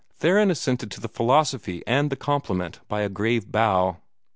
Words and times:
Theron 0.17 0.49
assented 0.49 0.89
to 0.89 0.99
the 0.99 1.07
philosophy 1.07 1.83
and 1.85 2.09
the 2.09 2.15
compliment 2.15 2.79
by 2.89 3.01
a 3.01 3.07
grave 3.07 3.51
bow. 3.51 3.97